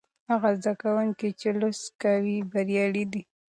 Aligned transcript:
هغه 0.31 0.49
زده 0.59 0.73
کوونکي 0.81 1.29
چې 1.39 1.47
لوستل 1.59 1.93
کوي 2.03 2.37
بریالي 2.51 3.05
دي. 3.13 3.23